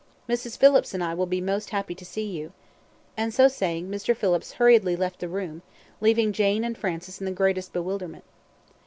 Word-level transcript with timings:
Mrs. 0.27 0.57
Phillips 0.57 0.95
and 0.95 1.03
I 1.03 1.13
will 1.13 1.27
be 1.27 1.39
most 1.41 1.69
happy 1.69 1.93
to 1.93 2.03
see 2.03 2.25
you" 2.25 2.53
and 3.15 3.31
so 3.31 3.47
saying 3.47 3.87
Mr. 3.87 4.17
Phillips 4.17 4.53
hurriedly 4.53 4.95
left 4.95 5.19
the 5.19 5.27
room, 5.29 5.61
leaving 5.99 6.33
Jane 6.33 6.63
and 6.63 6.75
Francis 6.75 7.19
in 7.19 7.25
the 7.27 7.31
greatest 7.31 7.71
bewilderment. 7.71 8.23